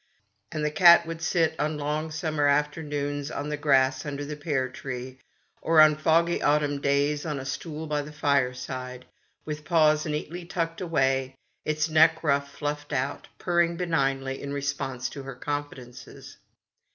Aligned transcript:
And 0.51 0.65
the 0.65 0.71
cat 0.71 1.05
would 1.05 1.21
sit 1.21 1.53
on 1.59 1.77
long 1.77 2.09
summer 2.09 2.47
afternoons 2.47 3.29
on 3.29 3.49
the 3.49 3.55
grass 3.55 4.03
under 4.03 4.25
the 4.25 4.35
pear 4.35 4.67
tree, 4.67 5.19
or 5.61 5.79
on 5.79 5.95
foggy 5.95 6.41
autumn 6.41 6.81
days 6.81 7.23
on 7.23 7.39
a 7.39 7.45
stool 7.45 7.85
by 7.85 8.01
the 8.01 8.11
fireside, 8.11 9.05
with 9.45 9.63
paws 9.63 10.07
neatly 10.07 10.43
tucked 10.43 10.81
away, 10.81 11.35
its 11.65 11.87
neck 11.87 12.23
ruff 12.23 12.51
fluffed 12.51 12.93
out, 12.93 13.27
purring 13.37 13.77
benignly 13.77 14.41
in 14.41 14.51
response 14.51 15.07
to 15.09 15.21
her 15.21 15.35
confidences. 15.35 16.37